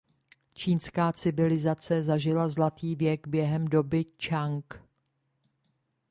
Čínská 0.53 1.13
civilizace 1.13 2.03
zažila 2.03 2.49
zlatý 2.49 2.95
věk 2.95 3.27
během 3.27 3.65
doby 3.67 4.05
Tchang. 4.17 4.65